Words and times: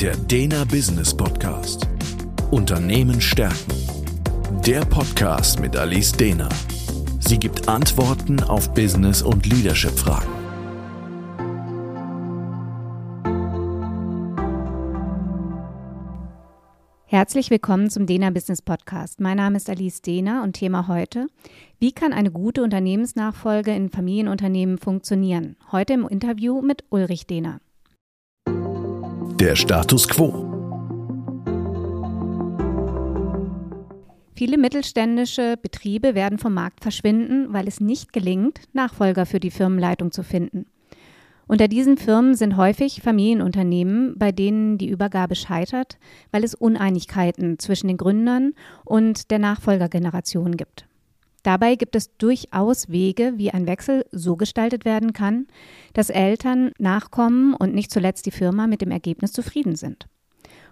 Der 0.00 0.14
Dena 0.14 0.64
Business 0.64 1.16
Podcast. 1.16 1.88
Unternehmen 2.50 3.18
stärken. 3.18 3.72
Der 4.66 4.84
Podcast 4.84 5.58
mit 5.58 5.74
Alice 5.74 6.12
Dena. 6.12 6.50
Sie 7.18 7.38
gibt 7.38 7.66
Antworten 7.66 8.42
auf 8.42 8.74
Business- 8.74 9.22
und 9.22 9.46
Leadership-Fragen. 9.46 10.28
Herzlich 17.06 17.48
willkommen 17.48 17.88
zum 17.88 18.04
Dena 18.04 18.28
Business 18.28 18.60
Podcast. 18.60 19.18
Mein 19.20 19.38
Name 19.38 19.56
ist 19.56 19.70
Alice 19.70 20.02
Dehner 20.02 20.42
und 20.42 20.52
Thema 20.52 20.88
heute, 20.88 21.28
wie 21.78 21.92
kann 21.92 22.12
eine 22.12 22.30
gute 22.30 22.62
Unternehmensnachfolge 22.62 23.74
in 23.74 23.88
Familienunternehmen 23.88 24.76
funktionieren? 24.76 25.56
Heute 25.72 25.94
im 25.94 26.06
Interview 26.06 26.60
mit 26.60 26.84
Ulrich 26.90 27.26
Dehner. 27.26 27.60
Der 29.40 29.54
Status 29.54 30.08
quo. 30.08 30.30
Viele 34.34 34.56
mittelständische 34.56 35.58
Betriebe 35.60 36.14
werden 36.14 36.38
vom 36.38 36.54
Markt 36.54 36.80
verschwinden, 36.80 37.52
weil 37.52 37.68
es 37.68 37.78
nicht 37.78 38.14
gelingt, 38.14 38.60
Nachfolger 38.72 39.26
für 39.26 39.38
die 39.38 39.50
Firmenleitung 39.50 40.10
zu 40.10 40.22
finden. 40.22 40.64
Unter 41.46 41.68
diesen 41.68 41.98
Firmen 41.98 42.34
sind 42.34 42.56
häufig 42.56 43.02
Familienunternehmen, 43.02 44.18
bei 44.18 44.32
denen 44.32 44.78
die 44.78 44.88
Übergabe 44.88 45.34
scheitert, 45.34 45.98
weil 46.30 46.42
es 46.42 46.54
Uneinigkeiten 46.54 47.58
zwischen 47.58 47.88
den 47.88 47.98
Gründern 47.98 48.54
und 48.86 49.30
der 49.30 49.38
Nachfolgergeneration 49.38 50.56
gibt. 50.56 50.85
Dabei 51.46 51.76
gibt 51.76 51.94
es 51.94 52.16
durchaus 52.16 52.88
Wege, 52.88 53.34
wie 53.36 53.52
ein 53.52 53.68
Wechsel 53.68 54.04
so 54.10 54.34
gestaltet 54.34 54.84
werden 54.84 55.12
kann, 55.12 55.46
dass 55.92 56.10
Eltern 56.10 56.72
nachkommen 56.80 57.54
und 57.54 57.72
nicht 57.72 57.92
zuletzt 57.92 58.26
die 58.26 58.32
Firma 58.32 58.66
mit 58.66 58.80
dem 58.80 58.90
Ergebnis 58.90 59.30
zufrieden 59.30 59.76
sind. 59.76 60.08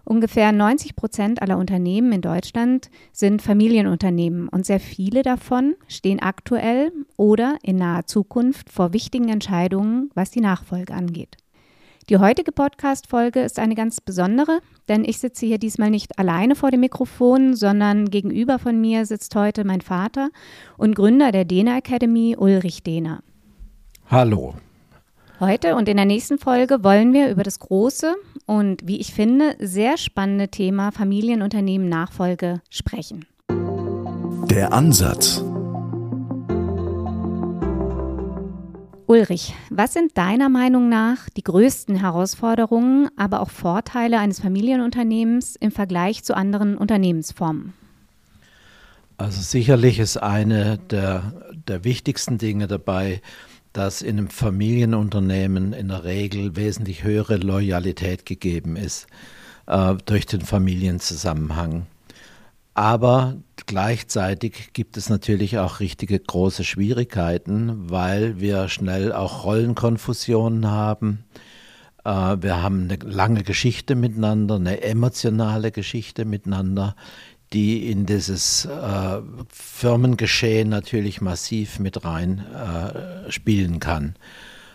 Ungefähr 0.02 0.50
90 0.50 0.97
Prozent 0.97 1.41
aller 1.41 1.58
Unternehmen 1.58 2.11
in 2.11 2.22
Deutschland 2.22 2.91
sind 3.12 3.41
Familienunternehmen 3.41 4.48
und 4.48 4.66
sehr 4.66 4.81
viele 4.81 5.22
davon 5.22 5.77
stehen 5.86 6.19
aktuell 6.19 6.91
oder 7.16 7.56
in 7.62 7.77
naher 7.77 8.06
Zukunft 8.06 8.69
vor 8.69 8.92
wichtigen 8.92 9.28
Entscheidungen, 9.28 10.11
was 10.14 10.33
die 10.33 10.41
Nachfolge 10.41 10.92
angeht. 10.92 11.36
Die 12.10 12.19
heutige 12.19 12.52
Podcast-Folge 12.52 13.41
ist 13.41 13.58
eine 13.58 13.74
ganz 13.74 14.02
besondere, 14.02 14.58
denn 14.88 15.06
ich 15.06 15.19
sitze 15.19 15.47
hier 15.47 15.56
diesmal 15.56 15.88
nicht 15.88 16.19
alleine 16.19 16.55
vor 16.55 16.70
dem 16.70 16.80
Mikrofon, 16.80 17.56
sondern 17.56 18.10
gegenüber 18.10 18.58
von 18.58 18.78
mir 18.78 19.06
sitzt 19.06 19.34
heute 19.34 19.64
mein 19.64 19.80
Vater 19.80 20.28
und 20.77 20.94
Gründer 20.94 21.32
der 21.32 21.47
Dena 21.47 21.78
Academy, 21.78 22.36
Ulrich 22.38 22.82
Dehner. 22.82 23.22
Hallo. 24.10 24.55
Heute 25.41 25.77
und 25.77 25.88
in 25.88 25.97
der 25.97 26.05
nächsten 26.05 26.38
Folge 26.38 26.84
wollen 26.84 27.14
wir 27.14 27.30
über 27.30 27.42
das 27.42 27.58
große 27.58 28.14
und, 28.44 28.86
wie 28.86 29.00
ich 29.00 29.14
finde, 29.14 29.56
sehr 29.58 29.97
spannende 29.97 30.48
Thema 30.48 30.92
Familienunternehmen 30.92 31.88
Nachfolge 31.88 32.60
sprechen. 32.69 33.25
Der 34.50 34.75
Ansatz. 34.75 35.42
Ulrich, 39.06 39.55
was 39.69 39.92
sind 39.92 40.16
deiner 40.16 40.48
Meinung 40.48 40.88
nach 40.88 41.28
die 41.28 41.42
größten 41.42 41.97
Herausforderungen, 41.97 43.08
aber 43.16 43.41
auch 43.41 43.50
Vorteile 43.50 44.19
eines 44.19 44.41
Familienunternehmens 44.41 45.56
im 45.56 45.70
Vergleich 45.70 46.24
zu 46.24 46.34
anderen 46.34 46.78
Unternehmensformen? 46.78 47.75
Also 49.19 49.42
sicherlich 49.42 49.98
ist 49.98 50.16
eine 50.16 50.78
der, 50.78 51.34
der 51.69 51.84
wichtigsten 51.84 52.38
Dinge 52.38 52.66
dabei, 52.66 53.20
dass 53.75 54.00
in 54.00 54.19
einem 54.19 54.28
Familienunternehmen 54.28 55.72
in 55.72 55.88
der 55.88 56.05
Regel 56.05 56.56
wesentlich 56.56 57.05
höhere 57.05 57.36
Loyalität 57.36 58.25
gegeben 58.25 58.77
ist 58.77 59.06
äh, 59.66 59.94
durch 60.06 60.27
den 60.27 60.41
Familienzusammenhang. 60.41 61.86
Aber 62.75 63.36
gleichzeitig 63.67 64.72
gibt 64.72 64.97
es 64.97 65.09
natürlich 65.09 65.59
auch 65.59 65.78
richtige 65.78 66.19
große 66.19 66.65
Schwierigkeiten, 66.65 67.88
weil 67.88 68.41
wir 68.41 68.69
schnell 68.69 69.12
auch 69.12 69.44
Rollenkonfusionen 69.44 70.69
haben. 70.69 71.25
Äh, 72.04 72.37
wir 72.41 72.62
haben 72.62 72.91
eine 72.91 72.97
lange 72.97 73.44
Geschichte 73.44 73.94
miteinander, 73.94 74.56
eine 74.56 74.82
emotionale 74.82 75.71
Geschichte 75.71 76.25
miteinander, 76.25 76.97
die 77.53 77.88
in 77.88 78.06
dieses 78.06 78.65
äh, 78.65 79.20
Firmengeschehen 79.53 80.69
natürlich 80.69 81.20
massiv 81.20 81.78
mit 81.78 82.04
rein 82.04 82.41
äh, 82.41 83.31
spielen 83.31 83.78
kann. 83.78 84.16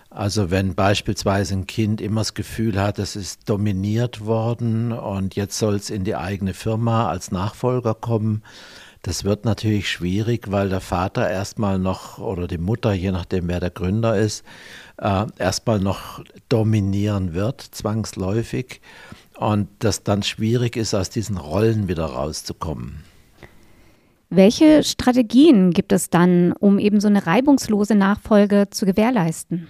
Also 0.09 0.50
wenn 0.50 0.74
beispielsweise 0.74 1.53
ein 1.53 1.68
Kind 1.68 2.02
immer 2.02 2.22
das 2.22 2.34
Gefühl 2.34 2.81
hat, 2.81 2.97
es 2.97 3.16
ist 3.16 3.47
dominiert 3.47 4.25
worden 4.25 4.92
und 4.92 5.36
jetzt 5.36 5.59
soll 5.59 5.75
es 5.75 5.92
in 5.92 6.03
die 6.03 6.16
eigene 6.16 6.56
Firma 6.56 7.09
als 7.09 7.31
Nachfolger 7.31 7.94
kommen, 7.94 8.42
das 9.03 9.24
wird 9.24 9.46
natürlich 9.46 9.90
schwierig, 9.90 10.52
weil 10.52 10.68
der 10.69 10.81
Vater 10.81 11.30
erstmal 11.30 11.80
noch 11.80 12.18
oder 12.18 12.48
die 12.48 12.58
Mutter, 12.58 12.92
je 12.92 13.12
nachdem 13.12 13.48
wer 13.48 13.59
der 13.59 13.69
Gründer 13.69 14.18
ist, 14.18 14.44
äh, 14.98 15.25
erstmal 15.38 15.80
noch 15.80 16.22
dominieren 16.50 17.34
wird, 17.34 17.62
zwangsläufig 17.62 18.81
und 19.38 19.69
das 19.80 20.03
dann 20.03 20.24
schwierig 20.24 20.75
ist, 20.75 20.94
aus 20.94 21.09
diesen 21.09 21.38
Rollen 21.38 21.88
wieder 21.88 22.06
rauszukommen. 22.06 23.03
Welche 24.31 24.84
Strategien 24.84 25.72
gibt 25.72 25.92
es 25.92 26.09
dann, 26.09 26.52
um 26.53 26.78
eben 26.78 27.00
so 27.00 27.08
eine 27.08 27.25
reibungslose 27.25 27.96
Nachfolge 27.96 28.68
zu 28.69 28.86
gewährleisten? 28.86 29.68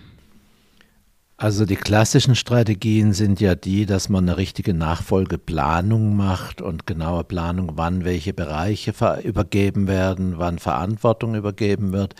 Also 1.41 1.65
die 1.65 1.77
klassischen 1.77 2.35
Strategien 2.35 3.13
sind 3.13 3.39
ja 3.39 3.55
die, 3.55 3.85
dass 3.85 4.09
man 4.09 4.27
eine 4.27 4.35
richtige 4.35 4.73
Nachfolgeplanung 4.73 6.17
macht 6.17 6.61
und 6.61 6.85
genaue 6.85 7.23
Planung, 7.23 7.71
wann 7.75 8.03
welche 8.03 8.33
Bereiche 8.33 8.93
übergeben 9.23 9.87
werden, 9.87 10.33
wann 10.35 10.59
Verantwortung 10.59 11.35
übergeben 11.35 11.93
wird. 11.93 12.15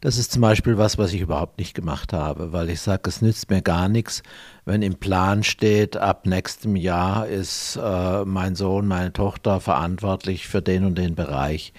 Das 0.00 0.18
ist 0.18 0.32
zum 0.32 0.42
Beispiel 0.42 0.78
was, 0.78 0.98
was 0.98 1.12
ich 1.12 1.20
überhaupt 1.20 1.60
nicht 1.60 1.74
gemacht 1.74 2.12
habe, 2.12 2.52
weil 2.52 2.68
ich 2.68 2.80
sage, 2.80 3.08
es 3.08 3.22
nützt 3.22 3.50
mir 3.50 3.62
gar 3.62 3.88
nichts, 3.88 4.24
wenn 4.64 4.82
im 4.82 4.96
Plan 4.96 5.44
steht, 5.44 5.96
ab 5.96 6.26
nächstem 6.26 6.74
Jahr 6.74 7.28
ist 7.28 7.78
äh, 7.80 8.24
mein 8.24 8.56
Sohn, 8.56 8.88
meine 8.88 9.12
Tochter 9.12 9.60
verantwortlich 9.60 10.48
für 10.48 10.60
den 10.60 10.84
und 10.84 10.98
den 10.98 11.14
Bereich. 11.14 11.72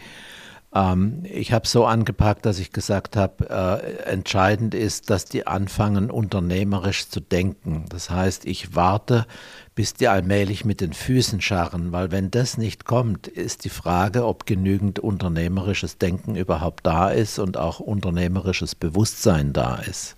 Ähm, 0.78 1.24
ich 1.24 1.54
habe 1.54 1.68
so 1.68 1.86
angepackt, 1.86 2.46
dass 2.46 2.60
ich 2.60 2.72
gesagt 2.72 3.16
habe, 3.16 3.50
äh, 3.50 4.10
entscheidend 4.10 4.76
ist, 4.76 5.10
dass 5.10 5.26
die 5.26 5.48
anfangen, 5.48 6.12
unternehmerisch 6.12 7.10
zu 7.10 7.20
denken. 7.20 7.86
Das 7.90 8.10
heißt, 8.10 8.46
ich 8.46 8.76
warte, 8.76 9.26
bis 9.74 9.94
die 9.94 10.08
allmählich 10.08 10.66
mit 10.66 10.82
den 10.82 10.94
Füßen 10.94 11.42
scharren, 11.42 11.92
weil 11.92 12.12
wenn 12.12 12.32
das 12.32 12.58
nicht 12.58 12.86
kommt, 12.86 13.28
ist 13.28 13.66
die 13.66 13.70
Frage, 13.70 14.26
ob 14.26 14.46
genügend 14.46 15.00
unternehmerisches 15.00 15.98
Denken 15.98 16.36
überhaupt 16.36 16.86
da 16.86 17.10
ist 17.10 17.40
und 17.40 17.58
auch 17.58 17.80
unternehmerisches 17.80 18.76
Bewusstsein 18.76 19.54
da 19.54 19.78
ist. 19.78 20.17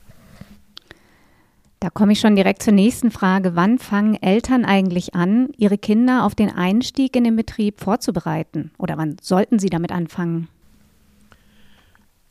Da 1.82 1.90
komme 1.90 2.12
ich 2.12 2.20
schon 2.20 2.36
direkt 2.36 2.62
zur 2.62 2.74
nächsten 2.74 3.10
Frage. 3.10 3.56
Wann 3.56 3.80
fangen 3.80 4.22
Eltern 4.22 4.66
eigentlich 4.66 5.16
an, 5.16 5.50
ihre 5.56 5.78
Kinder 5.78 6.26
auf 6.26 6.36
den 6.36 6.50
Einstieg 6.50 7.16
in 7.16 7.24
den 7.24 7.38
Betrieb 7.38 7.80
vorzubereiten? 7.80 8.72
Oder 8.78 8.98
wann 8.98 9.16
sollten 9.22 9.60
sie 9.60 9.70
damit 9.70 9.92
anfangen? 9.92 10.50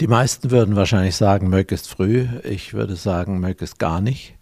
Die 0.01 0.07
meisten 0.07 0.51
würden 0.51 0.77
wahrscheinlich 0.77 1.17
sagen, 1.17 1.49
möglichst 1.49 1.89
früh. 1.89 2.27
Ich 2.45 2.75
würde 2.75 2.95
sagen, 2.95 3.41
möglichst 3.41 3.79
gar 3.79 4.03
nicht. 4.03 4.35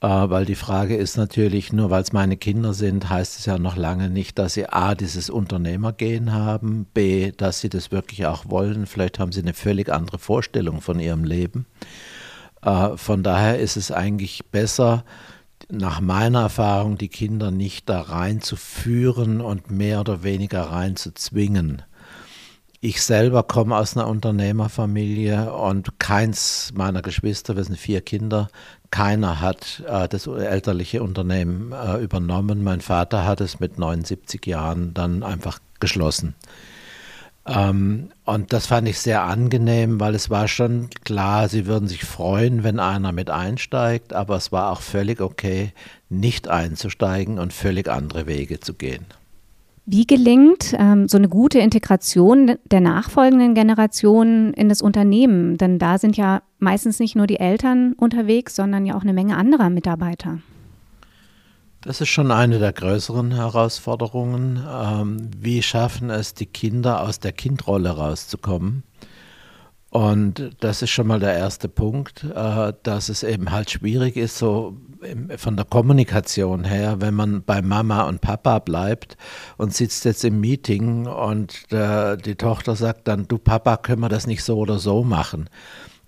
Äh, 0.00 0.06
weil 0.06 0.44
die 0.44 0.54
Frage 0.54 0.96
ist 0.96 1.16
natürlich, 1.16 1.72
nur 1.72 1.90
weil 1.90 2.02
es 2.02 2.12
meine 2.12 2.36
Kinder 2.36 2.72
sind, 2.72 3.10
heißt 3.10 3.40
es 3.40 3.46
ja 3.46 3.58
noch 3.58 3.76
lange 3.76 4.08
nicht, 4.08 4.38
dass 4.38 4.54
sie 4.54 4.68
A, 4.68 4.94
dieses 4.94 5.30
Unternehmergehen 5.30 6.32
haben, 6.32 6.86
B, 6.94 7.32
dass 7.32 7.60
sie 7.60 7.68
das 7.68 7.90
wirklich 7.90 8.26
auch 8.26 8.48
wollen. 8.48 8.86
Vielleicht 8.86 9.18
haben 9.18 9.32
sie 9.32 9.42
eine 9.42 9.54
völlig 9.54 9.92
andere 9.92 10.18
Vorstellung 10.18 10.80
von 10.80 11.00
ihrem 11.00 11.24
Leben. 11.24 11.66
Äh, 12.62 12.96
von 12.96 13.22
daher 13.22 13.58
ist 13.58 13.76
es 13.76 13.90
eigentlich 13.90 14.46
besser, 14.46 15.04
nach 15.70 16.00
meiner 16.00 16.42
Erfahrung, 16.42 16.96
die 16.96 17.08
Kinder 17.08 17.50
nicht 17.50 17.88
da 17.88 18.00
reinzuführen 18.00 19.40
und 19.40 19.70
mehr 19.70 20.00
oder 20.00 20.22
weniger 20.22 20.62
reinzuzwingen. 20.62 21.82
Ich 22.80 23.02
selber 23.02 23.42
komme 23.42 23.76
aus 23.76 23.96
einer 23.96 24.06
Unternehmerfamilie 24.06 25.52
und 25.52 25.98
keins 25.98 26.72
meiner 26.74 27.02
Geschwister, 27.02 27.56
wir 27.56 27.64
sind 27.64 27.76
vier 27.76 28.00
Kinder, 28.02 28.48
keiner 28.90 29.40
hat 29.40 29.82
äh, 29.86 30.08
das 30.08 30.26
elterliche 30.28 31.02
Unternehmen 31.02 31.72
äh, 31.72 31.98
übernommen. 31.98 32.62
Mein 32.62 32.80
Vater 32.80 33.24
hat 33.24 33.40
es 33.40 33.58
mit 33.60 33.78
79 33.78 34.46
Jahren 34.46 34.94
dann 34.94 35.24
einfach 35.24 35.58
geschlossen. 35.80 36.34
Ähm, 37.48 38.10
und 38.24 38.52
das 38.52 38.66
fand 38.66 38.88
ich 38.88 38.98
sehr 38.98 39.22
angenehm, 39.22 40.00
weil 40.00 40.14
es 40.14 40.30
war 40.30 40.48
schon 40.48 40.90
klar, 41.04 41.48
sie 41.48 41.66
würden 41.66 41.88
sich 41.88 42.04
freuen, 42.04 42.62
wenn 42.62 42.78
einer 42.78 43.12
mit 43.12 43.30
einsteigt, 43.30 44.12
aber 44.12 44.36
es 44.36 44.52
war 44.52 44.70
auch 44.70 44.82
völlig 44.82 45.20
okay, 45.20 45.72
nicht 46.08 46.48
einzusteigen 46.48 47.38
und 47.38 47.52
völlig 47.52 47.88
andere 47.88 48.26
Wege 48.26 48.60
zu 48.60 48.74
gehen. 48.74 49.06
Wie 49.90 50.06
gelingt 50.06 50.74
ähm, 50.78 51.08
so 51.08 51.16
eine 51.16 51.30
gute 51.30 51.60
Integration 51.60 52.56
der 52.70 52.82
nachfolgenden 52.82 53.54
Generationen 53.54 54.52
in 54.52 54.68
das 54.68 54.82
Unternehmen? 54.82 55.56
Denn 55.56 55.78
da 55.78 55.96
sind 55.96 56.18
ja 56.18 56.42
meistens 56.58 56.98
nicht 56.98 57.16
nur 57.16 57.26
die 57.26 57.40
Eltern 57.40 57.94
unterwegs, 57.94 58.54
sondern 58.54 58.84
ja 58.84 58.96
auch 58.96 59.02
eine 59.02 59.14
Menge 59.14 59.38
anderer 59.38 59.70
Mitarbeiter. 59.70 60.40
Das 61.82 62.00
ist 62.00 62.08
schon 62.08 62.32
eine 62.32 62.58
der 62.58 62.72
größeren 62.72 63.32
Herausforderungen. 63.32 64.64
Ähm, 64.68 65.30
wie 65.36 65.62
schaffen 65.62 66.10
es 66.10 66.34
die 66.34 66.46
Kinder 66.46 67.02
aus 67.02 67.20
der 67.20 67.32
Kindrolle 67.32 67.90
rauszukommen? 67.90 68.82
Und 69.90 70.56
das 70.60 70.82
ist 70.82 70.90
schon 70.90 71.06
mal 71.06 71.20
der 71.20 71.34
erste 71.34 71.68
Punkt, 71.68 72.24
äh, 72.24 72.72
dass 72.82 73.08
es 73.08 73.22
eben 73.22 73.50
halt 73.52 73.70
schwierig 73.70 74.16
ist, 74.16 74.36
so 74.36 74.76
von 75.36 75.56
der 75.56 75.64
Kommunikation 75.64 76.64
her, 76.64 77.00
wenn 77.00 77.14
man 77.14 77.42
bei 77.42 77.62
Mama 77.62 78.02
und 78.02 78.20
Papa 78.20 78.58
bleibt 78.58 79.16
und 79.56 79.72
sitzt 79.72 80.04
jetzt 80.04 80.24
im 80.24 80.40
Meeting 80.40 81.06
und 81.06 81.72
äh, 81.72 82.16
die 82.16 82.34
Tochter 82.34 82.74
sagt 82.74 83.08
dann, 83.08 83.28
du 83.28 83.38
Papa, 83.38 83.76
können 83.76 84.02
wir 84.02 84.08
das 84.08 84.26
nicht 84.26 84.42
so 84.42 84.58
oder 84.58 84.78
so 84.78 85.04
machen? 85.04 85.48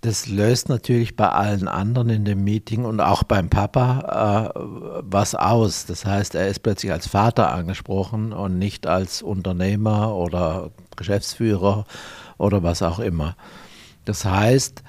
Das 0.03 0.29
löst 0.29 0.71
natürlich 0.71 1.15
bei 1.15 1.29
allen 1.29 1.69
anderen 1.69 2.09
in 2.09 2.25
dem 2.25 2.43
Meeting 2.43 2.87
und 2.87 3.01
auch 3.01 3.23
beim 3.23 3.51
Papa 3.51 4.53
äh, 4.55 4.61
was 5.03 5.35
aus. 5.35 5.85
Das 5.85 6.07
heißt, 6.07 6.35
er 6.35 6.49
ist 6.49 6.61
plötzlich 6.61 6.91
als 6.91 7.07
Vater 7.07 7.53
angesprochen 7.53 8.33
und 8.33 8.59
nicht 8.59 8.87
als 8.87 9.21
Unternehmer 9.21 10.15
oder 10.15 10.71
Geschäftsführer 10.97 11.85
oder 12.39 12.63
was 12.63 12.81
auch 12.81 12.99
immer. 12.99 13.37
Das 14.07 14.25
heißt, 14.25 14.83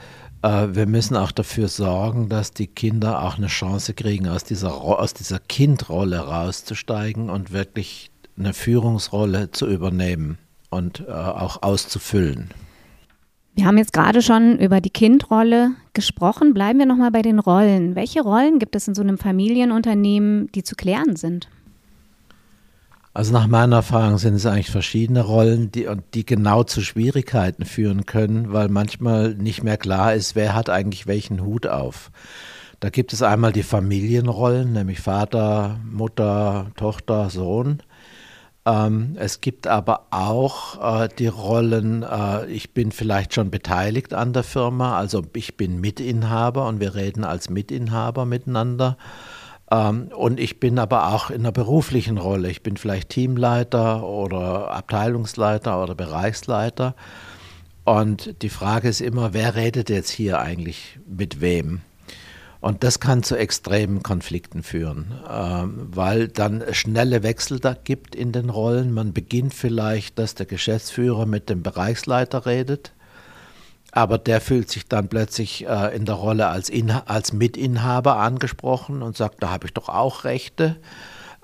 äh, 0.44 0.68
wir 0.72 0.86
müssen 0.86 1.18
auch 1.18 1.32
dafür 1.32 1.68
sorgen, 1.68 2.30
dass 2.30 2.52
die 2.52 2.68
Kinder 2.68 3.24
auch 3.24 3.38
eine 3.38 3.48
Chance 3.48 3.94
kriegen, 3.94 4.30
aus 4.30 4.46
dieser, 4.46 4.74
aus 4.76 5.14
dieser 5.14 5.40
Kindrolle 5.40 6.20
rauszusteigen 6.20 7.30
und 7.30 7.52
wirklich 7.52 8.12
eine 8.38 8.54
Führungsrolle 8.54 9.52
zu 9.52 9.68
übernehmen 9.68 10.38
und 10.70 11.02
äh, 11.02 11.12
auch 11.12 11.62
auszufüllen. 11.64 12.50
Wir 13.54 13.66
haben 13.66 13.78
jetzt 13.78 13.94
gerade 13.94 14.22
schon 14.22 14.58
über 14.60 14.80
die 14.80 14.90
Kindrolle 14.90 15.72
gesprochen. 15.94 16.54
Bleiben 16.54 16.80
wir 16.80 16.86
nochmal 16.86 17.12
bei 17.12 17.22
den 17.22 17.40
Rollen. 17.40 17.96
Welche 17.96 18.22
Rollen 18.22 18.60
gibt 18.60 18.76
es 18.76 18.88
in 18.88 18.96
so 18.96 19.02
einem 19.02 19.18
Familienunternehmen, 19.18 20.50
die 20.54 20.64
zu 20.64 20.76
klären 20.76 21.16
sind? 21.16 21.50
Also 23.14 23.34
nach 23.34 23.48
meiner 23.48 23.78
Erfahrung 23.78 24.18
sind 24.18 24.36
es 24.36 24.46
eigentlich 24.46 24.72
verschiedene 24.72 25.22
Rollen, 25.22 25.70
die, 25.70 25.86
die 26.14 26.26
genau 26.26 26.64
zu 26.64 26.80
Schwierigkeiten 26.80 27.66
führen 27.66 28.06
können, 28.06 28.54
weil 28.54 28.70
manchmal 28.70 29.36
nicht 29.36 29.64
mehr 29.64 29.76
klar 29.76 30.14
ist, 30.14 30.36
wer 30.36 30.56
hat 30.56 30.70
eigentlich 30.70 31.08
welchen 31.08 31.42
Hut 31.42 31.68
auf. 31.68 32.10
Da 32.80 32.90
gibt 32.90 33.12
es 33.12 33.22
einmal 33.22 33.52
die 33.52 33.64
Familienrollen, 33.64 34.72
nämlich 34.72 35.02
Vater, 35.02 35.80
Mutter, 35.84 36.72
Tochter, 36.78 37.30
Sohn. 37.30 37.84
Ähm, 38.66 39.16
es 39.18 39.42
gibt 39.42 39.66
aber 39.66 40.08
auch 40.12 41.04
äh, 41.04 41.10
die 41.18 41.28
Rollen, 41.28 42.04
äh, 42.04 42.46
ich 42.46 42.74
bin 42.74 42.92
vielleicht 42.92 43.34
schon 43.34 43.50
beteiligt 43.50 44.14
an 44.14 44.34
der 44.34 44.44
Firma, 44.44 44.98
also 44.98 45.24
ich 45.34 45.58
bin 45.58 45.82
Mitinhaber 45.82 46.68
und 46.68 46.80
wir 46.80 46.94
reden 46.94 47.24
als 47.24 47.50
Mitinhaber 47.50 48.26
miteinander. 48.26 48.98
Ähm, 49.72 50.10
und 50.16 50.40
ich 50.40 50.60
bin 50.60 50.78
aber 50.78 51.14
auch 51.14 51.32
in 51.32 51.42
einer 51.42 51.52
beruflichen 51.52 52.20
Rolle. 52.20 52.52
Ich 52.52 52.62
bin 52.62 52.78
vielleicht 52.78 53.10
Teamleiter 53.10 54.04
oder 54.04 54.70
Abteilungsleiter 54.72 55.82
oder 55.82 55.96
Bereichsleiter. 55.96 56.96
Und 57.84 58.44
die 58.44 58.50
Frage 58.50 58.90
ist 58.90 59.02
immer, 59.02 59.34
wer 59.34 59.56
redet 59.56 59.90
jetzt 59.90 60.12
hier 60.12 60.40
eigentlich 60.40 61.00
mit 61.08 61.42
wem? 61.42 61.82
Und 62.62 62.84
das 62.84 63.00
kann 63.00 63.24
zu 63.24 63.36
extremen 63.36 64.04
Konflikten 64.04 64.64
führen, 64.64 65.20
ähm, 65.30 65.88
weil 65.92 66.28
dann 66.28 66.64
schnelle 66.72 67.24
Wechsel 67.24 67.60
da 67.60 67.74
gibt 67.74 68.16
in 68.16 68.32
den 68.32 68.50
Rollen. 68.50 68.94
Man 68.94 69.14
beginnt 69.14 69.54
vielleicht, 69.54 70.20
dass 70.20 70.36
der 70.36 70.46
Geschäftsführer 70.46 71.26
mit 71.26 71.50
dem 71.50 71.64
Bereichsleiter 71.64 72.46
redet 72.46 72.94
aber 73.92 74.18
der 74.18 74.40
fühlt 74.42 74.72
sich 74.72 74.88
dann 74.88 75.10
plötzlich 75.10 75.68
äh, 75.68 75.96
in 75.96 76.06
der 76.06 76.16
Rolle 76.16 76.48
als, 76.48 76.70
Inha 76.70 77.04
als 77.08 77.34
Mitinhaber 77.34 78.16
angesprochen 78.18 79.02
und 79.02 79.18
sagt, 79.18 79.44
da 79.44 79.52
habe 79.52 79.68
ich 79.68 79.74
doch 79.74 79.90
auch 79.90 80.24
Rechte. 80.24 80.78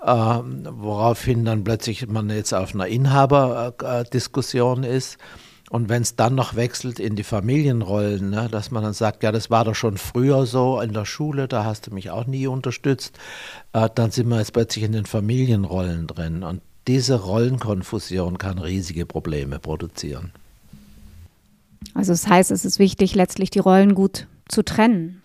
Ähm, 0.05 0.67
woraufhin 0.69 1.43
dann 1.43 1.63
plötzlich 1.63 2.07
man 2.07 2.29
jetzt 2.29 2.53
auf 2.53 2.73
einer 2.73 2.87
Inhaberdiskussion 2.87 4.83
ist. 4.83 5.17
Und 5.69 5.89
wenn 5.89 6.01
es 6.01 6.15
dann 6.15 6.35
noch 6.35 6.55
wechselt 6.55 6.99
in 6.99 7.17
die 7.17 7.23
Familienrollen, 7.23 8.29
ne, 8.29 8.47
dass 8.49 8.71
man 8.71 8.83
dann 8.83 8.93
sagt, 8.93 9.23
ja, 9.23 9.33
das 9.33 9.49
war 9.49 9.65
doch 9.65 9.75
schon 9.75 9.97
früher 9.97 10.45
so 10.45 10.79
in 10.79 10.93
der 10.93 11.03
Schule, 11.03 11.49
da 11.49 11.65
hast 11.65 11.87
du 11.87 11.93
mich 11.93 12.09
auch 12.09 12.25
nie 12.25 12.47
unterstützt, 12.47 13.19
äh, 13.73 13.89
dann 13.93 14.11
sind 14.11 14.29
wir 14.29 14.37
jetzt 14.37 14.53
plötzlich 14.53 14.85
in 14.85 14.93
den 14.93 15.05
Familienrollen 15.05 16.07
drin. 16.07 16.43
Und 16.43 16.61
diese 16.87 17.15
Rollenkonfusion 17.15 18.37
kann 18.37 18.59
riesige 18.59 19.05
Probleme 19.05 19.59
produzieren. 19.59 20.31
Also 21.93 22.13
das 22.13 22.27
heißt, 22.27 22.51
es 22.51 22.63
ist 22.63 22.79
wichtig, 22.79 23.13
letztlich 23.13 23.49
die 23.49 23.59
Rollen 23.59 23.93
gut 23.93 24.27
zu 24.47 24.63
trennen. 24.63 25.21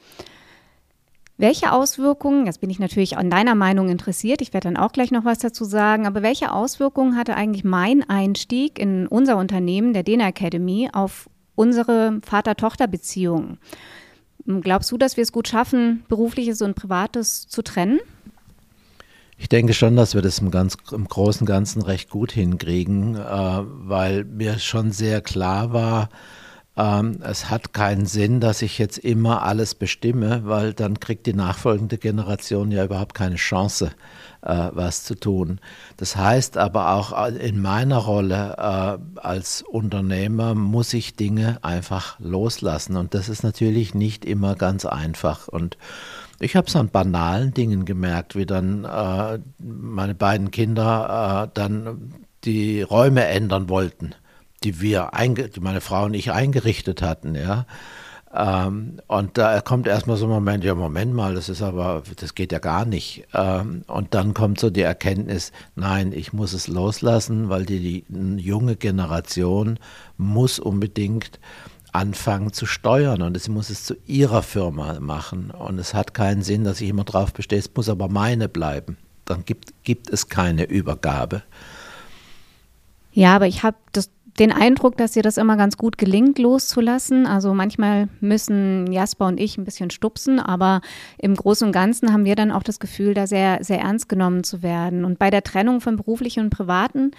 Welche 1.39 1.73
Auswirkungen, 1.73 2.47
jetzt 2.47 2.61
bin 2.61 2.71
ich 2.71 2.79
natürlich 2.79 3.17
an 3.17 3.31
deiner 3.31 3.55
Meinung 3.55 3.89
interessiert, 3.89 4.43
ich 4.43 4.53
werde 4.53 4.69
dann 4.69 4.77
auch 4.77 4.93
gleich 4.93 5.11
noch 5.11 5.25
was 5.25 5.39
dazu 5.39 5.65
sagen, 5.65 6.07
aber 6.07 6.23
welche 6.23 6.53
Auswirkungen 6.53 7.17
hatte 7.17 7.35
eigentlich 7.35 7.65
mein 7.65 8.09
Einstieg 8.09 8.79
in 8.79 9.07
unser 9.07 9.37
Unternehmen, 9.39 9.93
der 9.93 10.03
Dena 10.03 10.29
Academy, 10.29 10.91
auf 10.93 11.29
unsere 11.55 12.21
Vater-Tochter-Beziehung? 12.25 13.59
Glaubst 14.47 14.91
du, 14.93 14.99
dass 14.99 15.17
wir 15.17 15.23
es 15.23 15.33
gut 15.33 15.49
schaffen, 15.49 16.05
berufliches 16.09 16.63
und 16.63 16.75
privates 16.75 17.47
zu 17.49 17.63
trennen? 17.63 18.01
Ich 19.39 19.49
denke 19.49 19.73
schon, 19.73 19.97
dass 19.97 20.15
wir 20.15 20.23
das 20.23 20.39
im, 20.39 20.51
ganz, 20.51 20.77
im 20.93 21.09
Großen 21.09 21.41
und 21.41 21.47
Ganzen 21.47 21.83
recht 21.83 22.11
gut 22.11 22.33
hinkriegen, 22.33 23.17
äh, 23.17 23.19
weil 23.19 24.25
mir 24.25 24.59
schon 24.59 24.93
sehr 24.93 25.21
klar 25.21 25.73
war, 25.73 26.11
ähm, 26.75 27.19
es 27.23 27.51
hat 27.51 27.75
keinen 27.75 28.07
Sinn, 28.07 28.41
dass 28.41 28.63
ich 28.63 28.79
jetzt 28.79 28.97
immer 28.97 29.43
alles 29.43 29.75
bestimme, 29.75 30.43
weil 30.45 30.73
dann 30.73 31.01
kriegt 31.01 31.27
die 31.27 31.35
nachfolgende 31.35 31.99
Generation 31.99 32.71
ja 32.71 32.85
überhaupt 32.85 33.15
keine 33.15 33.37
Chance, 33.37 33.91
äh, 34.41 34.71
was 34.73 35.05
zu 35.05 35.15
tun. 35.15 35.61
Das 35.99 36.17
heißt 36.17 36.57
aber 36.57 36.93
auch 36.93 37.29
in 37.29 37.61
meiner 37.61 37.99
Rolle 37.99 38.57
äh, 38.57 39.21
als 39.21 39.61
Unternehmer 39.61 40.55
muss 40.55 40.95
ich 40.95 41.15
Dinge 41.15 41.59
einfach 41.63 42.19
loslassen. 42.21 42.97
Und 42.97 43.13
das 43.13 43.29
ist 43.29 43.43
natürlich 43.43 43.95
nicht 43.95 44.25
immer 44.25 44.55
ganz 44.55 44.87
einfach. 44.87 45.49
Und 45.49 45.77
ich 46.41 46.57
habe 46.57 46.69
es 46.69 46.77
an 46.77 46.89
banalen 46.89 47.53
Dingen 47.53 47.85
gemerkt, 47.85 48.35
wie 48.35 48.47
dann 48.47 48.85
äh, 48.85 49.41
meine 49.59 50.15
beiden 50.15 50.51
Kinder 50.51 51.45
äh, 51.45 51.51
dann 51.53 52.15
die 52.45 52.81
Räume 52.81 53.27
ändern 53.27 53.69
wollten 53.69 54.15
die 54.65 54.81
wir, 54.81 55.11
die 55.21 55.61
meine 55.61 55.81
Frau 55.81 56.05
und 56.05 56.15
ich 56.15 56.33
eingerichtet 56.33 57.03
hatten, 57.03 57.35
ja. 57.35 57.67
Ähm, 58.35 58.99
und 59.09 59.37
da 59.37 59.61
kommt 59.61 59.87
erstmal 59.87 60.17
so 60.17 60.25
ein 60.25 60.31
Moment, 60.31 60.65
ja, 60.65 60.75
Moment 60.75 61.13
mal, 61.13 61.35
das 61.35 61.51
ist 61.51 61.61
aber, 61.61 62.03
das 62.17 62.35
geht 62.35 62.51
ja 62.51 62.61
gar 62.61 62.87
nicht. 62.87 63.25
Ähm, 63.35 63.83
und 63.87 64.15
dann 64.15 64.33
kommt 64.33 64.59
so 64.59 64.71
die 64.71 64.81
Erkenntnis, 64.81 65.53
nein, 65.77 66.13
ich 66.13 66.33
muss 66.33 66.55
es 66.55 66.67
loslassen, 66.67 67.51
weil 67.51 67.67
die, 67.67 68.05
die 68.09 68.43
junge 68.43 68.77
Generation 68.77 69.79
muss 70.17 70.59
unbedingt 70.59 71.41
anfangen 71.93 72.55
zu 72.55 72.65
steuern 72.65 73.21
und 73.21 73.39
sie 73.39 73.51
muss 73.51 73.69
es 73.69 73.85
zu 73.85 73.97
ihrer 74.07 74.43
Firma 74.43 74.99
machen. 74.99 75.51
Und 75.51 75.79
es 75.79 75.93
hat 75.93 76.15
keinen 76.15 76.43
Sinn, 76.43 76.65
dass 76.65 76.81
ich 76.81 76.89
immer 76.89 77.05
drauf 77.05 77.35
bestehe, 77.35 77.59
es 77.59 77.71
muss 77.75 77.91
aber 77.91 78.09
meine 78.09 78.49
bleiben. 78.49 78.97
Dann 79.27 79.45
gibt, 79.45 79.75
gibt 79.85 80.09
es 80.09 80.29
keine 80.29 80.65
Übergabe. 80.65 81.43
Ja, 83.13 83.37
aber 83.37 83.47
ich 83.47 83.63
habe 83.63 83.77
das 83.93 84.11
den 84.39 84.53
Eindruck, 84.53 84.97
dass 84.97 85.13
dir 85.13 85.23
das 85.23 85.37
immer 85.37 85.57
ganz 85.57 85.77
gut 85.77 85.99
gelingt, 85.99 86.39
loszulassen. 86.39 87.27
Also 87.27 87.53
manchmal 87.53 88.09
müssen 88.21 88.91
Jasper 88.91 89.27
und 89.27 89.39
ich 89.39 89.59
ein 89.59 89.65
bisschen 89.65 89.91
stupsen, 89.91 90.41
aber 90.41 90.81
im 91.19 91.35
Großen 91.35 91.67
und 91.67 91.73
Ganzen 91.73 92.13
haben 92.13 92.25
wir 92.25 92.35
dann 92.35 92.51
auch 92.51 92.63
das 92.63 92.81
Gefühl, 92.81 93.15
da 93.15 93.27
sehr, 93.27 93.63
sehr 93.63 93.81
ernst 93.81 94.09
genommen 94.09 94.43
zu 94.43 94.63
werden. 94.63 95.05
Und 95.05 95.19
bei 95.19 95.31
der 95.31 95.43
Trennung 95.43 95.81
von 95.81 95.97
beruflichen 95.97 96.45
und 96.45 96.51
privaten 96.51 97.11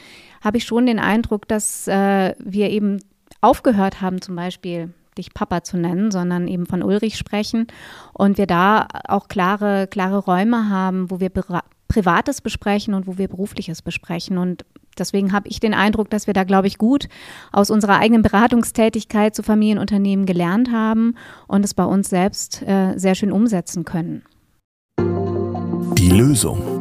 habe 0.44 0.58
ich 0.58 0.64
schon 0.64 0.86
den 0.86 1.00
Eindruck, 1.00 1.48
dass 1.48 1.88
äh, 1.88 2.34
wir 2.40 2.70
eben 2.72 3.00
aufgehört 3.42 4.02
haben, 4.02 4.22
zum 4.22 4.36
Beispiel 4.36 4.94
dich 5.18 5.34
Papa 5.34 5.64
zu 5.64 5.78
nennen, 5.78 6.10
sondern 6.10 6.48
eben 6.48 6.66
von 6.66 6.82
Ulrich 6.82 7.18
sprechen 7.18 7.68
und 8.14 8.40
wir 8.40 8.48
da 8.48 8.88
auch 9.08 9.28
klare, 9.28 9.88
klare 9.88 10.18
Räume 10.18 10.70
haben, 10.70 11.12
wo 11.12 11.20
wir 11.20 11.30
Privates 11.88 12.42
besprechen 12.42 12.96
und 12.96 13.06
wo 13.06 13.20
wir 13.20 13.28
Berufliches 13.28 13.84
besprechen. 13.84 14.40
Und 14.40 14.66
deswegen 15.00 15.34
habe 15.34 15.48
ich 15.48 15.60
den 15.60 15.74
Eindruck, 15.74 16.10
dass 16.10 16.28
wir 16.28 16.34
da, 16.34 16.44
glaube 16.44 16.68
ich, 16.68 16.78
gut 16.78 17.08
aus 17.52 17.70
unserer 17.70 18.00
eigenen 18.00 18.22
Beratungstätigkeit 18.22 19.36
zu 19.36 19.44
Familienunternehmen 19.44 20.26
gelernt 20.26 20.72
haben 20.72 21.16
und 21.48 21.66
es 21.66 21.74
bei 21.74 21.86
uns 21.86 22.10
selbst 22.10 22.62
äh, 22.64 22.98
sehr 22.98 23.16
schön 23.16 23.32
umsetzen 23.32 23.86
können. 23.86 24.24
Die 25.98 26.10
Lösung. 26.10 26.73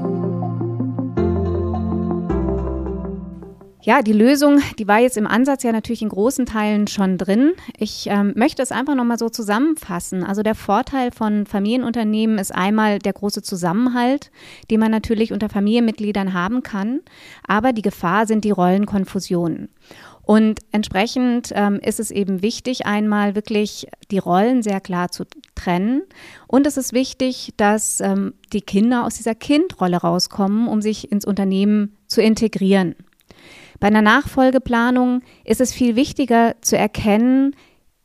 Ja, 3.84 4.00
die 4.00 4.12
Lösung, 4.12 4.60
die 4.78 4.86
war 4.86 5.00
jetzt 5.00 5.16
im 5.16 5.26
Ansatz 5.26 5.64
ja 5.64 5.72
natürlich 5.72 6.02
in 6.02 6.08
großen 6.08 6.46
Teilen 6.46 6.86
schon 6.86 7.18
drin. 7.18 7.54
Ich 7.76 8.06
ähm, 8.06 8.32
möchte 8.36 8.62
es 8.62 8.70
einfach 8.70 8.94
nochmal 8.94 9.18
so 9.18 9.28
zusammenfassen. 9.28 10.22
Also 10.22 10.44
der 10.44 10.54
Vorteil 10.54 11.10
von 11.10 11.46
Familienunternehmen 11.46 12.38
ist 12.38 12.54
einmal 12.54 13.00
der 13.00 13.12
große 13.12 13.42
Zusammenhalt, 13.42 14.30
den 14.70 14.78
man 14.78 14.92
natürlich 14.92 15.32
unter 15.32 15.48
Familienmitgliedern 15.48 16.32
haben 16.32 16.62
kann. 16.62 17.00
Aber 17.48 17.72
die 17.72 17.82
Gefahr 17.82 18.26
sind 18.28 18.44
die 18.44 18.52
Rollenkonfusionen. 18.52 19.68
Und 20.22 20.60
entsprechend 20.70 21.50
ähm, 21.52 21.80
ist 21.82 21.98
es 21.98 22.12
eben 22.12 22.40
wichtig, 22.40 22.86
einmal 22.86 23.34
wirklich 23.34 23.88
die 24.12 24.18
Rollen 24.18 24.62
sehr 24.62 24.80
klar 24.80 25.10
zu 25.10 25.24
trennen. 25.56 26.02
Und 26.46 26.68
es 26.68 26.76
ist 26.76 26.92
wichtig, 26.92 27.52
dass 27.56 28.00
ähm, 28.00 28.34
die 28.52 28.60
Kinder 28.60 29.04
aus 29.04 29.16
dieser 29.16 29.34
Kindrolle 29.34 29.96
rauskommen, 29.96 30.68
um 30.68 30.80
sich 30.80 31.10
ins 31.10 31.24
Unternehmen 31.24 31.96
zu 32.06 32.22
integrieren. 32.22 32.94
Bei 33.82 33.88
einer 33.88 34.00
Nachfolgeplanung 34.00 35.22
ist 35.44 35.60
es 35.60 35.72
viel 35.72 35.96
wichtiger 35.96 36.54
zu 36.60 36.78
erkennen, 36.78 37.56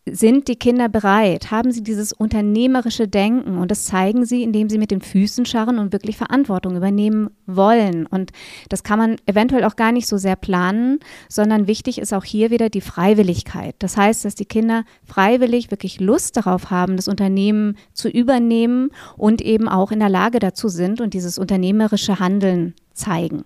sind 0.09 0.47
die 0.47 0.55
Kinder 0.55 0.89
bereit? 0.89 1.51
Haben 1.51 1.71
sie 1.71 1.83
dieses 1.83 2.13
unternehmerische 2.13 3.07
Denken? 3.07 3.59
Und 3.59 3.69
das 3.69 3.85
zeigen 3.85 4.25
sie, 4.25 4.41
indem 4.41 4.71
sie 4.71 4.79
mit 4.79 4.89
den 4.89 5.01
Füßen 5.01 5.45
scharren 5.45 5.77
und 5.77 5.93
wirklich 5.93 6.17
Verantwortung 6.17 6.75
übernehmen 6.75 7.29
wollen. 7.45 8.07
Und 8.07 8.31
das 8.69 8.81
kann 8.81 8.97
man 8.97 9.17
eventuell 9.27 9.63
auch 9.65 9.75
gar 9.75 9.91
nicht 9.91 10.07
so 10.07 10.17
sehr 10.17 10.35
planen, 10.35 10.97
sondern 11.29 11.67
wichtig 11.67 11.99
ist 11.99 12.11
auch 12.11 12.23
hier 12.23 12.49
wieder 12.49 12.71
die 12.71 12.81
Freiwilligkeit. 12.81 13.75
Das 13.77 13.97
heißt, 13.97 14.25
dass 14.25 14.33
die 14.33 14.45
Kinder 14.45 14.83
freiwillig 15.05 15.69
wirklich 15.69 15.99
Lust 15.99 16.37
darauf 16.37 16.71
haben, 16.71 16.95
das 16.95 17.07
Unternehmen 17.07 17.77
zu 17.93 18.09
übernehmen 18.09 18.89
und 19.15 19.43
eben 19.43 19.69
auch 19.69 19.91
in 19.91 19.99
der 19.99 20.09
Lage 20.09 20.39
dazu 20.39 20.69
sind 20.69 21.01
und 21.01 21.13
dieses 21.13 21.37
unternehmerische 21.37 22.19
Handeln 22.19 22.73
zeigen. 22.93 23.45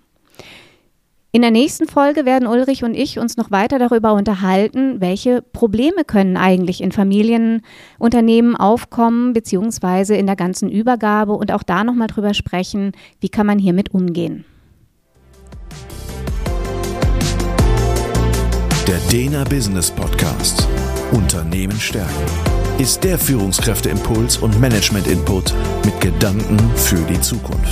In 1.34 1.42
der 1.44 1.52
nächsten 1.52 1.88
Folge 1.88 2.26
werden 2.26 2.46
Ulrich 2.46 2.84
und 2.84 2.94
ich 2.94 3.18
uns 3.18 3.38
noch 3.38 3.52
weiter 3.52 3.80
darüber 3.80 4.12
unterhalten, 4.14 5.00
welche 5.00 5.42
Probleme 5.42 6.04
können 6.04 6.36
eigentlich 6.36 6.82
in 6.82 6.92
Familienunternehmen 6.92 8.58
aufkommen, 8.58 9.32
beziehungsweise 9.32 10.16
in 10.16 10.26
der 10.26 10.36
ganzen 10.36 10.70
Übergabe 10.70 11.32
und 11.32 11.54
auch 11.54 11.64
da 11.64 11.86
nochmal 11.86 12.08
drüber 12.08 12.34
sprechen, 12.34 12.92
wie 13.22 13.30
kann 13.30 13.48
man 13.48 13.60
hiermit 13.60 13.94
umgehen. 13.94 14.44
Der 18.86 19.00
Dena 19.10 19.46
Business 19.46 19.90
Podcast 19.90 20.68
Unternehmen 21.14 21.80
stärken 21.80 22.26
ist 22.78 23.06
der 23.06 23.18
Führungskräfteimpuls 23.18 24.38
und 24.38 24.60
Management 24.60 25.08
Input 25.08 25.54
mit 25.86 26.02
Gedanken 26.02 26.60
für 26.76 27.00
die 27.10 27.22
Zukunft. 27.22 27.72